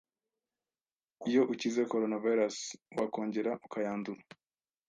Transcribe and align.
Iyo 1.29 1.41
ukize 1.53 1.81
coronavirus 1.91 2.57
wakongera 2.97 3.51
ukayandura 3.65 4.21